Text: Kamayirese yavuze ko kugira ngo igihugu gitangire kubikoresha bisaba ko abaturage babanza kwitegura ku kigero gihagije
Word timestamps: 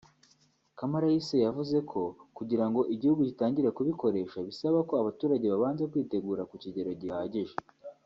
Kamayirese 0.77 1.35
yavuze 1.45 1.77
ko 1.91 2.01
kugira 2.37 2.65
ngo 2.69 2.81
igihugu 2.93 3.21
gitangire 3.29 3.69
kubikoresha 3.77 4.37
bisaba 4.47 4.79
ko 4.87 4.93
abaturage 5.01 5.45
babanza 5.53 5.83
kwitegura 5.91 6.43
ku 6.49 6.55
kigero 6.63 6.91
gihagije 7.03 7.55